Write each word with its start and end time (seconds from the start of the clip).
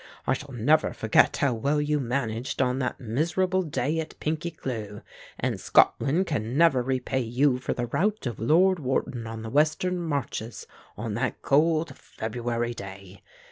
I 0.25 0.33
shall 0.33 0.51
never 0.55 0.93
forget 0.93 1.37
how 1.37 1.53
well 1.53 1.79
you 1.79 1.99
managed 1.99 2.59
on 2.59 2.79
that 2.79 2.99
miserable 2.99 3.61
day 3.61 3.99
at 3.99 4.19
Pinkie 4.19 4.49
Cleugh; 4.49 5.03
and 5.39 5.59
Scotland 5.59 6.25
can 6.25 6.57
never 6.57 6.81
repay 6.81 7.19
you 7.19 7.59
for 7.59 7.73
the 7.75 7.85
rout 7.85 8.25
of 8.25 8.39
Lord 8.39 8.79
Wharton 8.79 9.27
on 9.27 9.43
the 9.43 9.51
Western 9.51 9.99
Marches 9.99 10.65
on 10.97 11.13
that 11.13 11.43
cold 11.43 11.95
February 11.95 12.73
day. 12.73 13.21